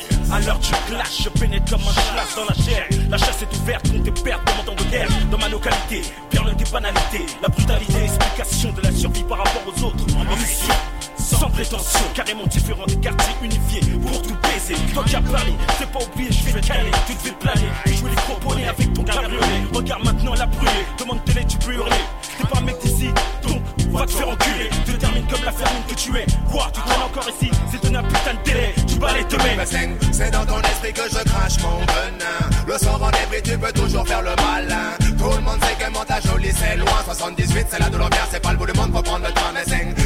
l'heure 0.44 0.58
du 0.58 0.70
clash, 0.88 1.22
je 1.24 1.28
pénètre 1.28 1.70
comme 1.70 1.80
un 1.82 2.14
clash 2.14 2.34
dans 2.36 2.44
la 2.44 2.54
chair. 2.54 2.86
La 3.10 3.18
chasse 3.18 3.42
est 3.42 3.56
ouverte 3.56 3.84
tes 3.84 4.10
pertes 4.22 4.46
de 4.46 4.56
mon 4.56 4.62
temps 4.64 4.84
de 4.84 4.90
guerre. 4.90 5.08
Dans 5.30 5.38
ma 5.38 5.48
localité, 5.48 6.02
perle 6.30 6.54
des 6.54 6.64
banalités. 6.64 7.26
La 7.42 7.48
brutalité, 7.48 8.04
explication 8.04 8.72
de 8.72 8.80
la 8.82 8.92
survie 8.92 9.24
par 9.24 9.38
rapport 9.38 9.62
aux 9.66 9.84
autres. 9.84 10.04
En 10.16 10.36
mission, 10.36 10.74
sans 11.16 11.50
prétention, 11.50 12.00
carrément 12.14 12.46
différent 12.46 12.86
des 12.86 12.96
quartiers 12.96 13.34
unifiés 13.42 13.80
pour 14.02 14.22
tout 14.22 14.36
baiser. 14.42 14.74
Toi 14.94 15.04
qui 15.04 15.16
as 15.16 15.20
parlé, 15.20 15.52
c'est 15.78 15.90
pas 15.90 16.00
oublié, 16.04 16.30
je 16.30 16.52
vais 16.52 16.60
te 16.60 16.66
caler, 16.66 16.90
tu 17.06 17.14
te 17.14 17.22
fais 17.22 17.32
planer. 17.32 17.68
Jouer 17.86 18.10
les 18.10 18.16
croponnés 18.16 18.68
avec 18.68 18.92
ton 18.92 19.04
cabriolet. 19.04 19.62
Regarde 19.72 20.04
maintenant 20.04 20.34
la 20.34 20.46
brûlée, 20.46 20.86
demande 20.98 21.24
télé, 21.24 21.44
tu 21.46 21.56
peux 21.58 21.74
hurler. 21.74 22.04
T'es 22.38 22.46
pas 22.46 22.58
un 22.58 22.62
mec 22.62 22.76
d'ici, 22.82 23.08
donc 23.42 23.62
va 23.90 24.06
te 24.06 24.12
faire 24.12 24.28
enculer. 24.28 24.70
Tu 24.84 24.92
te 24.92 24.98
termines 25.00 25.26
comme 25.26 25.44
la 25.44 25.52
fermine 25.52 25.82
que 25.88 25.94
tu 25.94 26.16
es. 26.16 26.26
Quoi, 26.50 26.68
tu 26.72 26.80
traînes 26.80 27.02
encore 27.02 27.28
ici, 27.28 27.50
c'est 27.70 27.82
donner 27.82 27.98
un 27.98 28.02
putain 28.02 28.34
de 28.34 28.38
télé. 28.50 28.74
Tu 28.86 28.96
balais. 28.96 29.24
Bazing, 29.56 29.96
C'est 30.12 30.30
dans 30.30 30.44
ton 30.44 30.60
esprit 30.60 30.92
que 30.92 31.02
je 31.08 31.22
crache 31.24 31.58
mon 31.62 31.78
venin. 31.78 32.50
Le 32.66 32.78
sang 32.78 32.98
en 33.00 33.08
épris, 33.10 33.42
tu 33.42 33.56
peux 33.58 33.72
toujours 33.72 34.06
faire 34.06 34.22
le 34.22 34.30
malin. 34.36 34.92
Tout 35.18 35.30
le 35.34 35.40
monde 35.40 35.58
sait 35.62 35.74
que 35.84 35.86
la 36.08 36.20
jolie, 36.20 36.52
c'est 36.54 36.76
loin. 36.76 37.02
78, 37.04 37.66
c'est 37.70 37.78
la 37.78 37.88
douleur 37.90 38.10
bien, 38.10 38.20
c'est 38.30 38.40
pas 38.42 38.52
le 38.52 38.58
bout 38.58 38.66
du 38.66 38.72
monde 38.78 38.92
pour 38.92 39.02
prendre 39.02 39.24
le 39.26 39.32
train. 39.32 39.52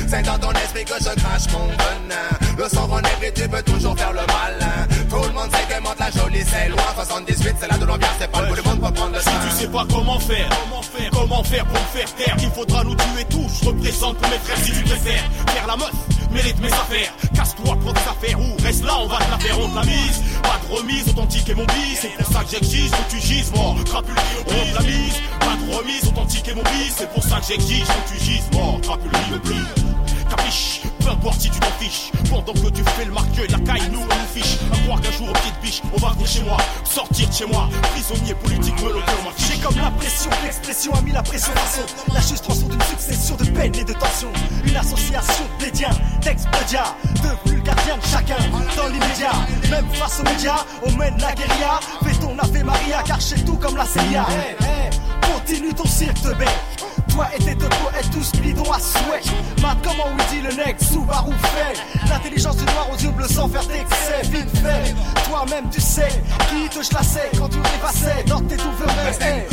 C'est 0.09 0.23
dans 0.23 0.39
ton 0.39 0.53
esprit 0.53 0.85
que 0.85 0.95
je 0.99 1.15
crache 1.21 1.51
mon 1.53 1.67
venin. 1.67 2.31
Le 2.59 2.69
sang 2.69 2.89
en 2.91 2.99
épris, 2.99 3.33
tu 3.35 3.49
peux 3.49 3.63
toujours 3.63 3.97
faire 3.97 4.13
le 4.13 4.21
malin. 4.27 4.87
Tout 5.09 5.23
le 5.27 5.33
monde 5.33 5.51
sait 5.53 5.67
que 5.69 6.01
la 6.01 6.11
jolie, 6.11 6.45
c'est 6.47 6.69
loin. 6.69 6.83
78, 6.95 7.55
c'est 7.61 7.69
la 7.71 7.79
douleur 7.79 7.99
bien, 7.99 8.09
c'est 8.19 8.31
pas 8.31 8.43
le 8.43 8.49
bout 8.49 8.55
du 8.61 8.69
monde 8.69 8.81
pour 8.81 8.93
prendre 8.93 9.13
le 9.15 9.19
Si 9.21 9.25
train. 9.25 9.35
tu 9.49 9.57
sais 9.57 9.69
pas 9.69 9.85
comment 9.93 10.19
faire, 10.19 10.49
comment 10.65 10.83
faire, 10.83 11.11
comment 11.13 11.45
faire 11.45 11.65
pour 11.67 11.81
me 11.81 11.99
faire 11.99 12.15
taire, 12.15 12.37
il 12.41 12.51
faudra 12.51 12.85
nous 12.85 12.95
tuer 12.95 13.25
tous. 13.29 13.61
Représente 13.71 14.17
pour 14.17 14.29
mes 14.29 14.39
frères 14.39 14.59
si 14.65 14.73
tu 14.73 14.83
préfères. 14.83 15.31
Faire 15.47 15.67
la 15.69 15.77
meuf, 15.77 15.93
mérite 16.33 16.59
mes 16.61 16.73
affaires. 16.73 17.13
Casse-toi 17.33 17.77
pour 17.77 17.93
tes 17.93 18.01
affaires 18.01 18.41
ou 18.41 18.57
reste 18.65 18.85
là, 18.85 18.99
on 18.99 19.07
va 19.07 19.19
te 19.19 19.31
la 19.31 19.39
faire, 19.39 19.61
on 19.61 19.69
te 19.69 19.77
la 19.77 19.85
mise. 19.85 20.23
Pas 20.43 20.59
de 20.67 20.75
remise, 20.75 21.09
authentique 21.09 21.49
et 21.49 21.55
mon 21.55 21.65
bis. 21.67 21.99
C'est 22.01 22.17
pour 22.17 22.33
ça 22.33 22.43
que 22.43 22.51
j'exige 22.51 22.91
que 22.91 23.11
tu 23.11 23.21
gises, 23.21 23.53
mort. 23.53 23.77
Crapule, 23.85 24.17
on 24.49 24.75
la 24.75 24.81
mise. 24.81 25.15
Pas 25.39 25.55
de 25.55 25.73
remise, 25.73 26.09
authentique 26.09 26.49
et 26.49 26.55
mon 26.55 26.63
bis. 26.63 26.95
C'est 26.97 27.13
pour 27.13 27.23
ça 27.23 27.39
que 27.39 27.47
j'exige 27.47 27.87
que 27.87 28.13
tu 28.13 28.25
gises, 28.25 28.51
mort. 28.53 28.81
Crapule, 28.83 29.13
le 29.31 29.39
pli. 29.39 29.57
Capiche, 30.31 30.83
peu 31.01 31.11
importe 31.11 31.41
si 31.41 31.51
tu 31.51 31.59
t'en 31.59 31.73
fiches. 31.81 32.13
Pendant 32.31 32.53
que 32.53 32.71
tu 32.71 32.85
fais 32.85 33.05
le 33.05 33.13
marqueur, 33.13 33.47
la 33.51 33.59
caille, 33.59 33.91
nous 33.91 34.01
on 34.01 34.05
nous 34.05 34.33
fiche. 34.33 34.59
À 34.73 34.77
croire 34.85 35.01
qu'un 35.01 35.11
jour 35.11 35.29
au 35.29 35.33
pied 35.33 35.51
de 35.51 35.67
biche, 35.67 35.83
on 35.93 35.99
va 35.99 36.13
venir 36.13 36.27
chez 36.27 36.43
moi, 36.45 36.57
sortir 36.85 37.29
de 37.29 37.35
chez 37.35 37.47
moi, 37.47 37.69
prisonnier 37.93 38.35
politique 38.35 38.75
en 38.79 39.31
J'ai 39.37 39.59
comme 39.59 39.77
la 39.77 39.91
pression, 39.91 40.31
l'expression 40.45 40.95
a 40.95 41.01
mis 41.03 41.13
la 41.13 41.23
pression 41.23 41.53
façon. 41.53 41.83
La 42.15 42.21
juste 42.21 42.47
rançon 42.47 42.69
d'une 42.69 42.83
succession 42.83 43.37
de 43.37 43.45
peines 43.45 43.75
et 43.75 43.85
de 43.85 43.93
tensions. 43.93 44.33
Une 44.65 44.77
association 44.77 45.45
d'Édiens, 45.59 45.91
d'expédiats, 46.23 46.95
de 47.23 47.61
gardiens 47.63 47.97
de 47.97 48.07
chacun. 48.07 48.39
Dans 48.77 48.87
l'immédiat, 48.87 49.33
même 49.71 49.87
face 49.95 50.21
aux 50.21 50.25
médias, 50.25 50.65
on 50.85 50.93
mène 50.93 51.19
la 51.19 51.33
guérilla. 51.33 51.81
Fais 52.05 52.15
ton 52.21 52.39
Ave 52.39 52.65
Maria, 52.65 53.03
car 53.05 53.21
chez 53.21 53.45
tout 53.45 53.57
comme 53.57 53.77
la 53.77 53.87
CIA. 53.87 54.27
Continue 55.23 55.75
ton 55.75 55.87
cirque 55.87 56.23
de 56.23 56.35
bête. 56.35 56.70
Toi 57.13 57.27
et 57.35 57.39
tes 57.39 57.55
deux 57.55 57.69
poètes 57.69 58.11
tous 58.13 58.33
bidons 58.41 58.71
à 58.73 58.79
souhait. 58.79 59.23
Mat 59.63 59.77
comment 59.83 60.11
dit 60.31 60.41
le 60.41 60.55
nec, 60.55 60.77
Subaru 60.81 61.33
fait? 61.33 62.09
L'intelligence 62.09 62.57
du 62.57 62.65
noir 62.65 62.89
aux 62.93 62.97
yeux 62.97 63.11
bleus 63.11 63.29
sans 63.29 63.49
faire 63.49 63.67
d'excès, 63.67 64.23
vite 64.31 64.51
fait. 64.59 64.95
Toi-même 65.29 65.69
tu 65.71 65.81
sais 65.81 66.09
qui 66.49 66.69
te 66.69 66.89
chlassait 66.89 67.31
quand 67.37 67.49
tu 67.49 67.59
dépassais 67.59 68.25
dans 68.27 68.41
tes 68.41 68.57
douves 68.57 68.85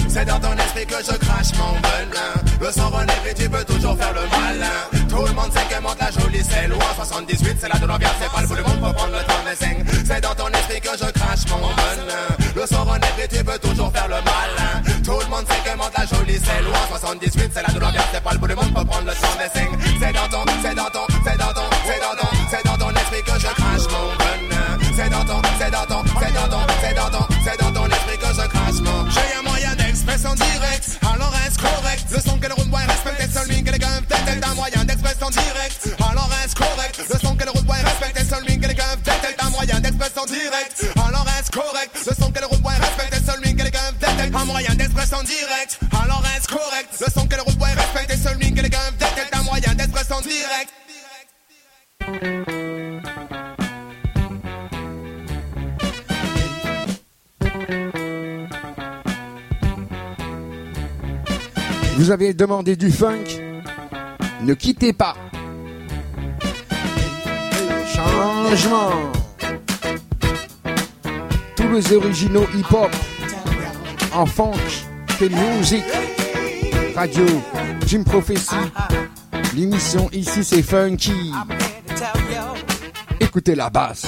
C'est 0.07 0.25
dans 0.25 0.39
ton 0.39 0.53
esprit 0.53 0.86
que 0.86 0.97
je 1.03 1.17
crache 1.17 1.53
mon 1.57 1.73
venin. 1.73 2.47
Le 2.59 2.71
sang 2.71 2.89
relève 2.89 3.27
et 3.29 3.34
tu 3.34 3.49
peux 3.49 3.63
toujours 3.65 3.97
faire 3.97 4.13
le 4.13 4.21
malin. 4.21 5.07
Tout 5.09 5.25
le 5.25 5.34
monde 5.34 5.51
sait 5.53 5.75
que 5.75 5.81
monte 5.81 5.99
la 5.99 6.11
jolie, 6.11 6.43
c'est 6.43 6.67
loin. 6.67 6.79
78, 6.95 7.57
c'est 7.59 7.69
la 7.69 7.79
douleur 7.79 7.99
bien, 7.99 8.09
c'est 8.19 8.31
pas 8.31 8.41
le 8.41 8.47
bout 8.47 8.55
du 8.55 8.61
monde 8.61 8.93
prendre 8.93 9.13
le 9.13 9.23
temps 9.23 9.43
de. 9.45 10.03
C'est 10.05 10.21
dans 10.21 10.36
ton 10.36 10.47
esprit 10.49 10.81
que 10.81 10.91
je 10.97 11.11
crache 11.11 11.47
mon 11.49 11.67
venin. 11.67 12.27
Le 12.55 12.65
sang 12.65 12.84
relève 12.84 13.19
et 13.23 13.27
tu 13.27 13.43
peux 13.43 13.59
toujours 13.59 13.91
faire 13.91 14.07
le 14.07 14.15
malin. 14.15 14.81
Tout 15.03 15.19
le 15.19 15.29
monde 15.29 15.45
sait 15.47 15.69
que 15.69 15.77
monte 15.77 15.97
la 15.97 16.05
jolie, 16.05 16.39
c'est 16.43 16.63
loin. 16.63 16.79
78, 16.89 17.46
c'est 17.53 17.61
la 17.65 17.73
douleur 17.73 17.91
bien, 17.91 18.01
c'est 18.13 18.23
pas 18.23 18.31
le 18.31 18.37
bout 18.39 18.47
du 18.47 18.55
monde 18.55 18.73
prendre 18.73 19.05
le 19.05 19.13
temps 19.13 19.37
de 19.37 19.57
sing. 19.57 19.69
C'est 19.99 20.13
dans 20.13 20.27
ton, 20.29 20.43
c'est 20.61 20.75
dans 20.75 20.89
ton, 20.89 21.05
c'est 21.25 21.37
dans 21.37 21.53
ton, 21.53 21.67
c'est 21.85 21.99
dans 21.99 22.15
ton, 22.15 22.29
c'est 22.49 22.65
dans 22.65 22.77
ton 22.77 22.89
esprit 22.91 23.23
que 23.23 23.39
je 23.39 23.47
crache 23.47 23.87
mon 23.91 24.07
venin. 24.17 24.77
C'est 24.95 25.09
dans 25.09 25.25
ton, 25.25 25.41
c'est 25.59 25.71
dans 25.71 25.85
ton, 25.85 26.03
c'est 26.19 26.33
dans 26.33 26.49
ton, 26.49 26.61
c'est 26.81 26.95
dans 26.95 27.09
ton, 27.09 27.25
c'est 27.43 27.59
dans 27.59 27.71
ton 27.71 27.85
esprit 27.87 28.17
que 28.17 28.27
je 28.27 28.47
crache 28.47 28.79
mon. 28.81 29.09
J'ai 29.11 29.37
un 29.37 29.43
moyen 29.43 29.75
d'expression 29.75 30.33
direct, 30.35 30.99
alors 31.01 31.31
reste 31.31 31.61
correct? 31.61 32.05
Le 32.11 32.19
son 32.19 32.37
que 32.39 32.47
le 32.47 32.53
route 32.53 32.69
boy 32.69 32.83
respecte, 32.85 33.31
seul 33.31 33.47
lui 33.47 33.63
que 33.63 33.71
les 33.71 33.79
gars 33.79 34.01
peut-être 34.07 34.49
un 34.49 34.55
moyen 34.55 34.83
d'expression 34.85 35.29
direct, 35.29 35.89
alors 36.09 36.29
reste 36.29 36.57
correct? 36.57 36.99
Le 37.09 37.19
son 37.19 37.35
que 37.35 37.45
le 37.45 37.51
route 37.51 37.65
boy 37.65 37.77
respecte, 37.77 38.29
seul 38.29 38.43
lui 38.45 38.59
que 38.59 38.67
les 38.67 38.73
gars 38.73 38.95
peut-être 39.03 39.45
un 39.45 39.49
moyen 39.49 39.79
d'expression 39.79 40.25
direct, 40.25 40.85
alors 41.07 41.25
reste 41.25 41.53
correct? 41.53 41.91
Le 42.07 42.13
son 42.15 42.31
que 42.31 42.39
le 42.39 42.45
route 42.47 42.61
boy 42.61 42.73
respecte, 42.75 43.25
seul 43.25 43.39
lui 43.41 43.55
que 43.55 43.63
les 43.63 43.71
gars 43.71 43.91
peut-être 43.99 44.35
un 44.35 44.45
moyen 44.45 44.73
d'expression 44.75 45.21
direct, 45.23 45.79
alors 46.01 46.21
reste 46.21 46.47
correct? 46.47 46.76
Vous 61.97 62.11
avez 62.11 62.33
demandé 62.33 62.77
du 62.77 62.89
funk 62.89 63.25
Ne 64.43 64.53
quittez 64.53 64.93
pas. 64.93 65.15
Changement. 67.93 69.11
Tous 71.57 71.69
les 71.73 71.93
originaux 71.93 72.47
hip-hop 72.55 72.91
en 74.13 74.25
funk, 74.25 74.53
que 75.19 75.25
musique, 75.25 75.83
radio, 76.95 77.25
Jim 77.85 78.03
Prophecy. 78.03 78.55
L'émission 79.53 80.09
ici 80.13 80.45
c'est 80.45 80.63
funky. 80.63 81.33
Écoutez 83.38 83.53
la 83.53 83.69
basse. 83.69 84.07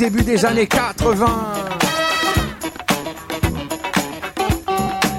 début 0.00 0.22
des 0.22 0.46
années 0.46 0.66
80. 0.66 1.26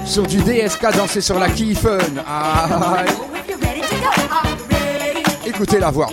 Sur 0.04 0.26
du 0.26 0.38
DSK 0.42 0.96
danser 0.96 1.20
sur 1.20 1.38
la 1.38 1.48
Key 1.50 1.72
Fun. 1.76 1.98
Ah, 2.26 3.04
Écoutez 5.46 5.78
la 5.78 5.92
voix. 5.92 6.08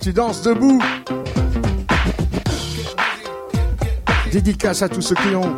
Tu 0.00 0.12
danses 0.12 0.42
debout. 0.42 0.82
Dédicace 4.32 4.82
à 4.82 4.88
tous 4.88 5.00
ceux 5.00 5.14
qui 5.14 5.34
ont 5.34 5.56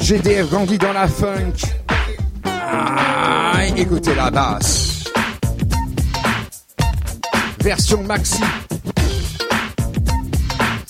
GDF 0.00 0.50
grandi 0.50 0.76
dans 0.76 0.92
la 0.92 1.08
funk. 1.08 1.54
Ah, 2.44 3.62
écoutez 3.76 4.14
la 4.14 4.30
basse. 4.30 5.04
Version 7.60 8.04
maxi. 8.04 8.42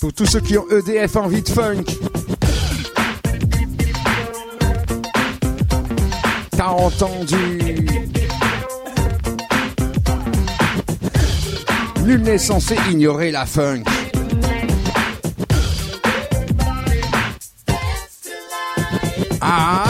Pour 0.01 0.13
tous 0.13 0.27
ceux 0.27 0.41
qui 0.41 0.59
ont 0.59 0.67
EDF 0.71 1.17
envie 1.17 1.43
de 1.43 1.49
funk. 1.49 1.85
T'as 6.51 6.69
entendu 6.69 8.10
Nul 12.11 12.23
n'est 12.23 12.39
censé 12.39 12.75
ignorer 12.91 13.31
la 13.31 13.47
funk. 13.47 13.85
Ah 19.41 19.90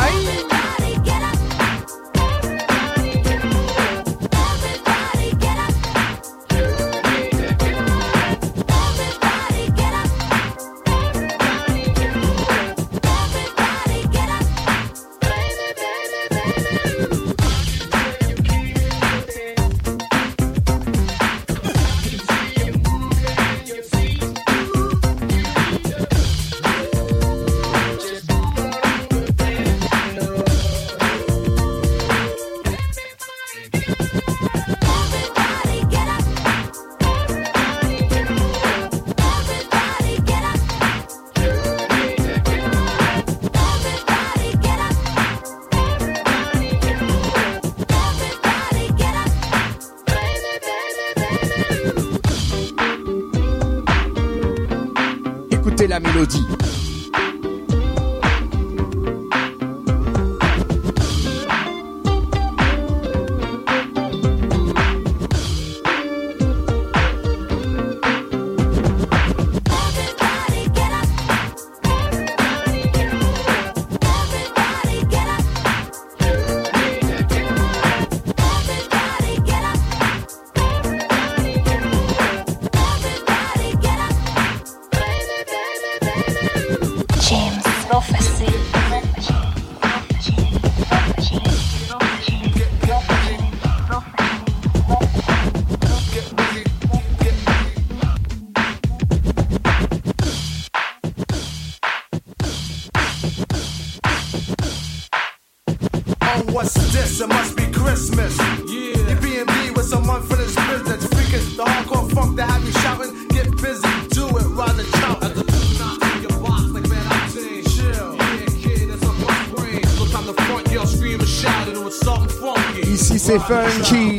c'est 123.30 123.38
funky. 123.38 124.16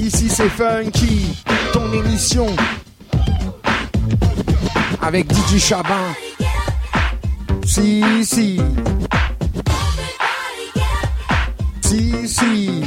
Ici 0.00 0.28
c'est 0.28 0.48
funky. 0.48 1.44
Ton 1.72 1.92
émission 1.92 2.46
avec 5.00 5.32
DJ 5.32 5.58
Chabin. 5.58 6.12
Si 7.64 8.02
si. 8.24 8.60
Si 11.82 12.26
si. 12.26 12.82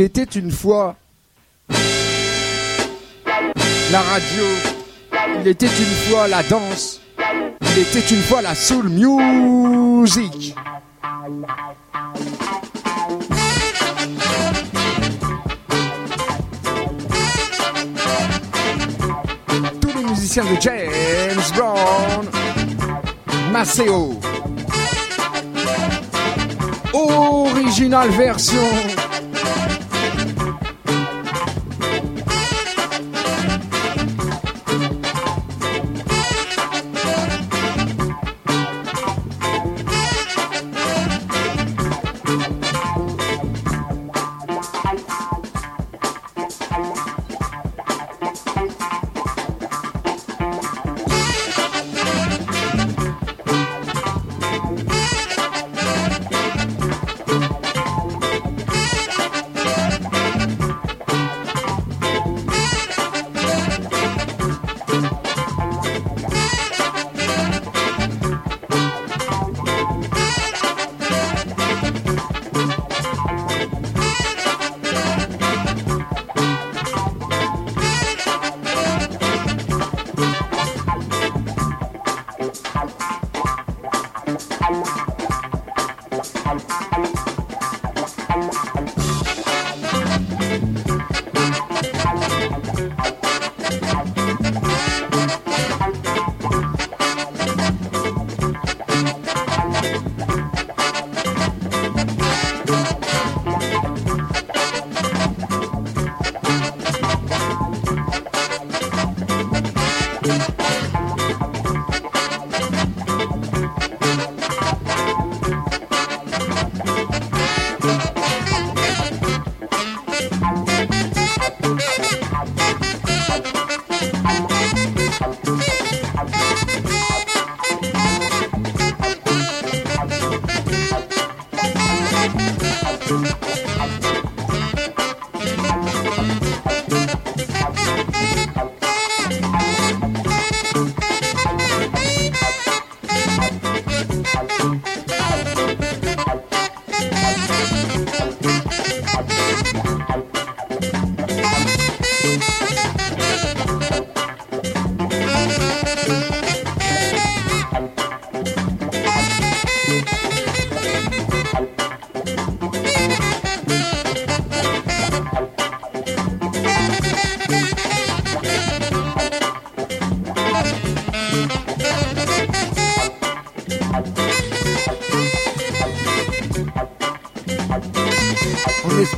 Il 0.00 0.04
était 0.04 0.24
une 0.24 0.50
fois 0.50 0.96
la 3.92 4.00
radio, 4.00 4.44
il 5.38 5.46
était 5.46 5.66
une 5.66 5.94
fois 6.08 6.26
la 6.26 6.42
danse, 6.42 7.02
il 7.60 7.78
était 7.80 8.14
une 8.14 8.22
fois 8.22 8.40
la 8.40 8.54
soul 8.54 8.88
music. 8.88 10.56
Tous 19.82 19.98
les 19.98 20.04
musiciens 20.08 20.44
de 20.44 20.60
James 20.62 21.42
Brown, 21.54 22.26
Maceo. 23.52 24.18
Original 26.94 28.08
version. 28.08 28.99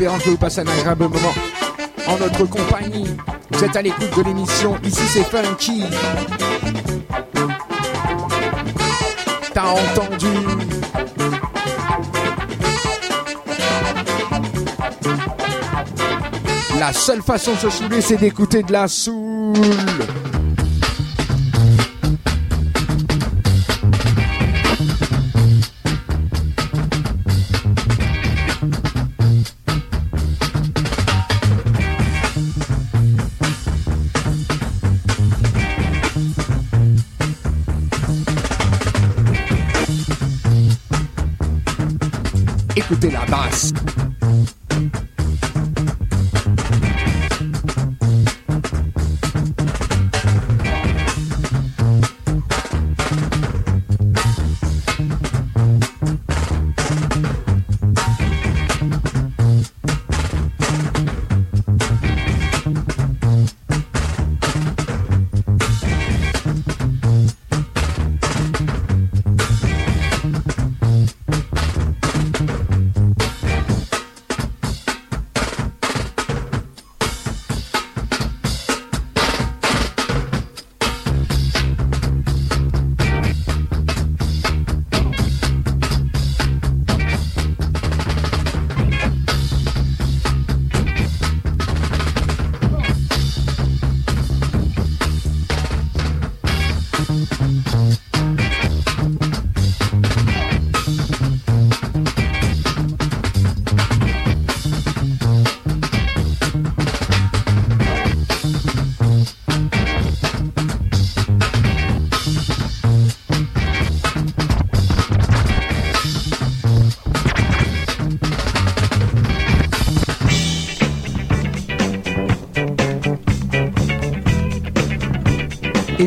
En 0.02 0.16
espérant 0.16 0.18
que 0.18 0.30
vous 0.30 0.36
passez 0.36 0.60
un 0.62 0.66
agréable 0.66 1.04
moment 1.04 1.34
en 2.08 2.18
notre 2.18 2.44
compagnie. 2.46 3.06
Vous 3.52 3.64
êtes 3.64 3.76
à 3.76 3.82
l'écoute 3.82 4.16
de 4.16 4.22
l'émission. 4.24 4.76
Ici 4.82 5.02
c'est 5.06 5.22
Funky. 5.22 5.84
T'as 9.54 9.68
entendu 9.68 10.26
La 16.80 16.92
seule 16.92 17.22
façon 17.22 17.52
de 17.52 17.58
se 17.58 17.70
saouler, 17.70 18.00
c'est 18.00 18.16
d'écouter 18.16 18.64
de 18.64 18.72
la 18.72 18.88
soul. 18.88 19.54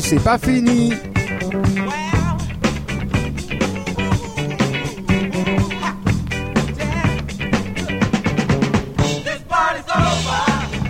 C'est 0.06 0.24
pas 0.24 0.38
fini. 0.38 0.94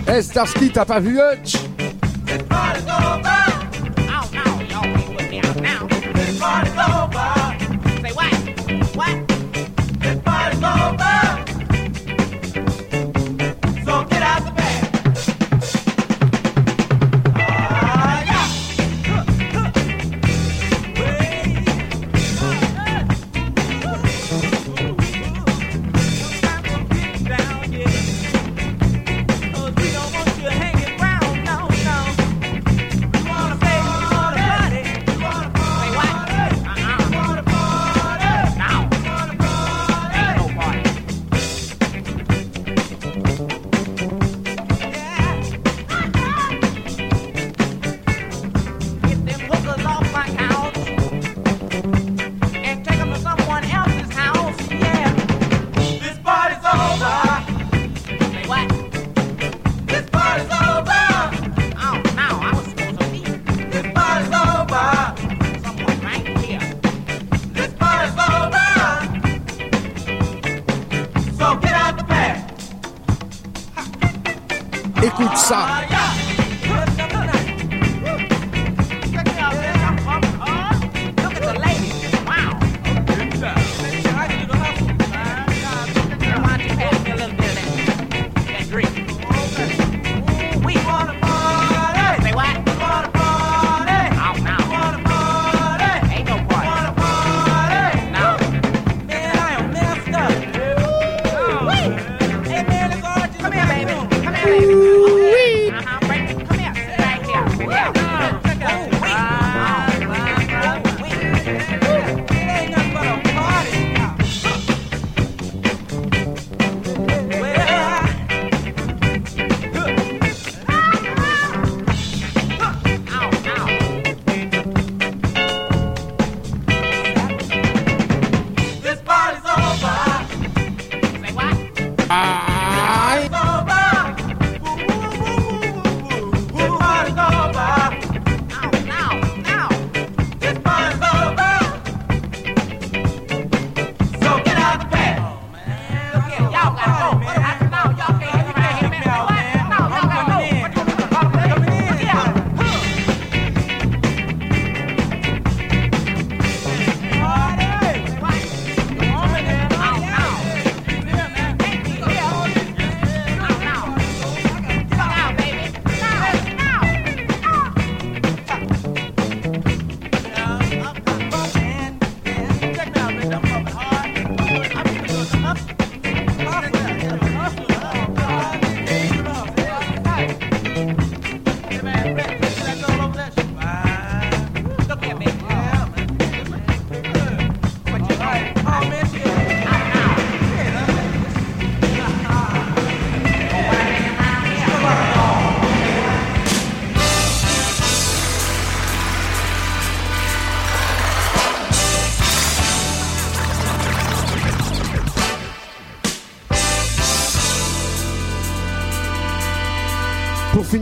Eh, 0.08 0.22
Starsky, 0.22 0.70
t'as 0.70 0.84
pas 0.84 1.00
vu 1.00 1.18
Hutch? 1.18 1.65
Écoute 75.06 75.36
ça. 75.36 75.86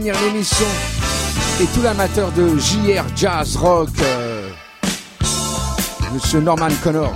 Finir 0.05 0.21
l'émission, 0.21 0.67
et 1.59 1.65
tout 1.73 1.81
l'amateur 1.81 2.31
de 2.33 2.59
JR 2.59 3.03
Jazz 3.15 3.55
Rock, 3.55 3.89
euh, 4.01 4.49
Monsieur 6.13 6.41
Norman 6.41 6.67
Connors. 6.83 7.15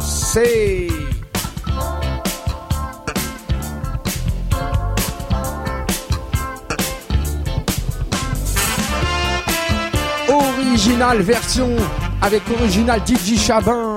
C'est 0.00 0.88
original 10.28 11.22
version 11.22 11.70
avec 12.20 12.42
original 12.60 13.00
DJ 13.06 13.38
Chabin. 13.38 13.93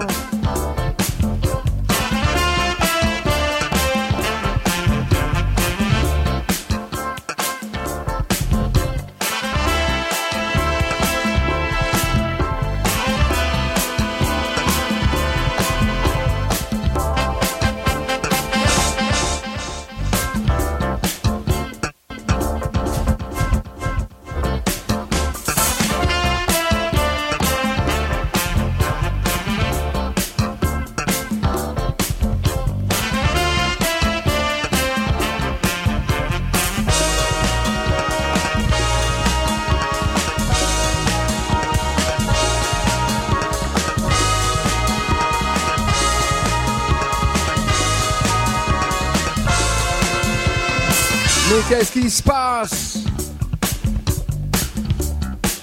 qui 52.08 52.12
se 52.12 52.24
passe 52.24 53.00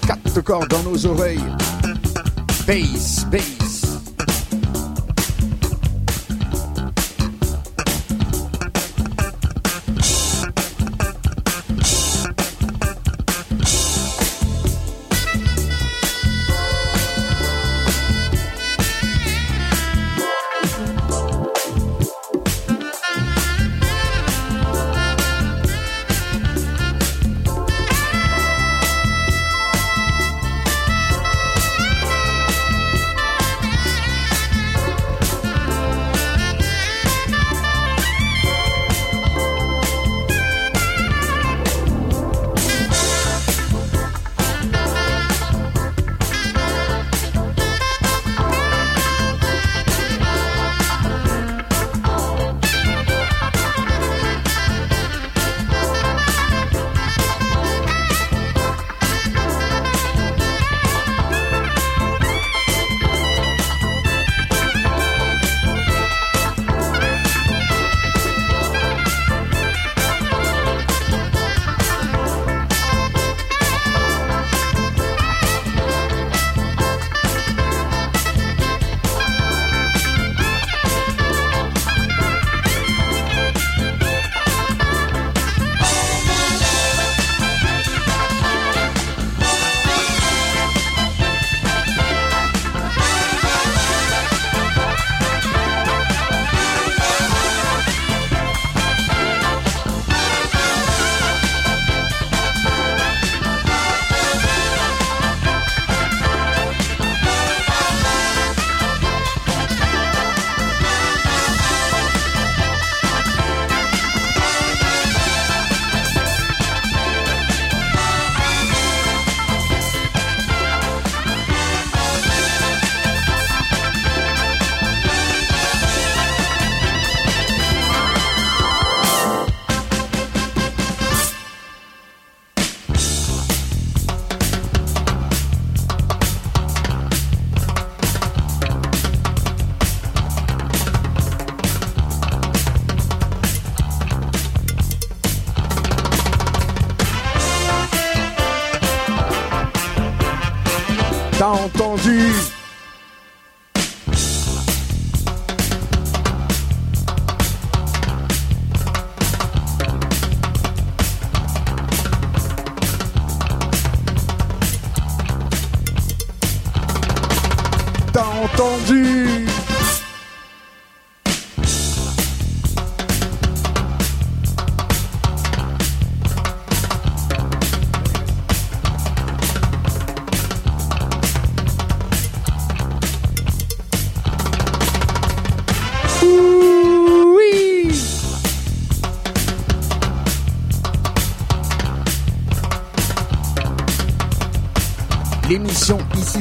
Quatre 0.07 0.43
cordes 0.43 0.69
dans 0.69 0.83
nos 0.83 1.07
oreilles. 1.07 1.41
Bass, 2.67 3.25
bass. 3.31 3.84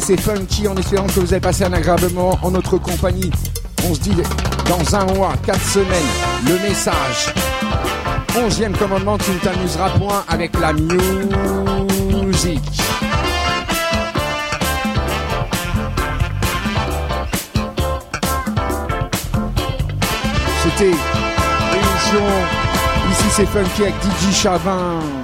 C'est 0.06 0.20
funky 0.20 0.68
en 0.68 0.76
espérant 0.76 1.08
que 1.08 1.22
vous 1.22 1.32
avez 1.32 1.40
passé 1.40 1.64
un 1.64 1.72
agréable 1.72 2.10
moment 2.12 2.38
en 2.42 2.52
notre 2.52 2.78
compagnie. 2.78 3.32
On 3.90 3.94
se 3.94 4.02
dit 4.02 4.12
dans 4.68 4.96
un 4.96 5.06
mois, 5.14 5.32
quatre 5.46 5.64
semaines, 5.64 5.88
le 6.46 6.60
message. 6.68 7.34
Onzième 8.38 8.76
commandement, 8.76 9.18
tu 9.18 9.32
ne 9.32 9.38
t'amuseras 9.38 9.92
point 9.92 10.26
avec 10.28 10.60
la 10.60 10.74
musique. 10.74 12.60
C'était 20.64 20.92
l'émission 21.72 22.26
Ici 23.10 23.26
c'est 23.30 23.46
funky 23.46 23.84
avec 23.84 23.96
DJ 24.04 24.34
Chavin. 24.34 25.23